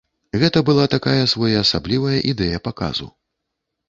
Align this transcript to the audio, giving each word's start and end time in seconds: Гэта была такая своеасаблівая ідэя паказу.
Гэта 0.43 0.61
была 0.69 0.85
такая 0.93 1.25
своеасаблівая 1.33 2.17
ідэя 2.31 2.63
паказу. 2.69 3.07